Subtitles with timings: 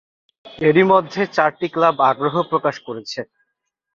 [0.61, 3.19] এরই মধ্যে চারটি ক্লাব আগ্রহ প্রকাশ করেছে।